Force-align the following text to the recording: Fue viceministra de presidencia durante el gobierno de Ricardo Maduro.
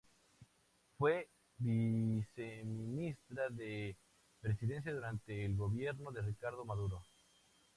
Fue 0.97 1.29
viceministra 1.59 3.49
de 3.51 3.95
presidencia 4.41 4.91
durante 4.91 5.45
el 5.45 5.55
gobierno 5.55 6.11
de 6.11 6.23
Ricardo 6.23 6.65
Maduro. 6.65 7.03